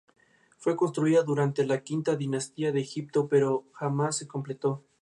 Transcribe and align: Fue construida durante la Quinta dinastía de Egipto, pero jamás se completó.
Fue 0.57 0.75
construida 0.75 1.21
durante 1.21 1.63
la 1.63 1.83
Quinta 1.83 2.15
dinastía 2.15 2.71
de 2.71 2.79
Egipto, 2.81 3.27
pero 3.27 3.65
jamás 3.73 4.17
se 4.17 4.27
completó. 4.27 4.83